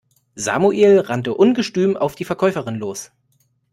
Samuel 0.33 0.97
rannte 1.01 1.35
ungestüm 1.35 1.95
auf 1.95 2.15
die 2.15 2.25
Verkäuferin 2.25 2.73
los. 2.77 3.11